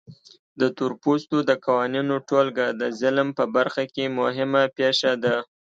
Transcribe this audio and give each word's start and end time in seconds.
د 0.59 0.61
تورپوستو 0.77 1.37
د 1.49 1.51
قوانینو 1.65 2.15
ټولګه 2.29 2.67
د 2.81 2.83
ظلم 2.99 3.29
په 3.37 3.43
برخه 3.55 3.83
کې 3.93 4.15
مهمه 4.19 4.63
پېښه 4.77 5.11
ده. 5.23 5.35